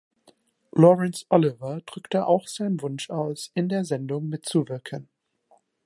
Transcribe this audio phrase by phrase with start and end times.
[0.73, 5.07] Laurence Olivier drückte auch seinen Wunsch aus, in der Sendung mitzuwirken.